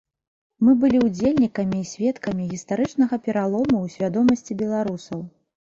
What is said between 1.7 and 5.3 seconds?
і сведкамі гістарычнага пералому ў свядомасці беларусаў.